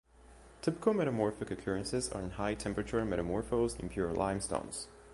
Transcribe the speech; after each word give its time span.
Typical 0.63 0.95
metamorphic 0.95 1.51
occurrences 1.51 2.09
are 2.09 2.23
in 2.23 2.31
high-temperature 2.31 3.05
metamorphosed 3.05 3.79
impure 3.79 4.11
limestones. 4.11 4.87